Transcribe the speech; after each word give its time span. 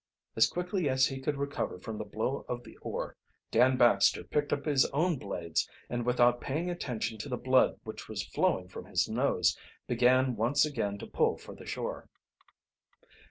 As 0.35 0.47
quickly 0.49 0.89
as 0.89 1.05
he 1.05 1.19
could 1.21 1.37
recover 1.37 1.77
from 1.77 1.99
the 1.99 2.03
blow 2.03 2.43
of 2.49 2.63
the 2.63 2.75
oar, 2.77 3.15
Dan 3.51 3.77
Baxter 3.77 4.23
picked 4.23 4.51
up 4.51 4.65
his 4.65 4.87
own 4.87 5.19
blades, 5.19 5.69
and 5.91 6.07
without 6.07 6.41
paying 6.41 6.71
attention 6.71 7.19
to 7.19 7.29
the 7.29 7.37
blood 7.37 7.79
which 7.83 8.09
was 8.09 8.23
flowing 8.25 8.67
from 8.67 8.85
his 8.85 9.07
nose, 9.07 9.55
began 9.85 10.35
once 10.35 10.65
again 10.65 10.97
to 10.97 11.05
pull 11.05 11.37
for 11.37 11.53
the 11.53 11.67
shore. 11.67 12.09